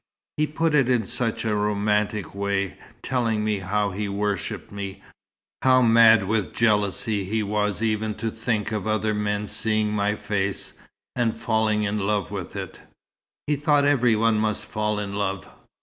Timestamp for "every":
13.85-14.15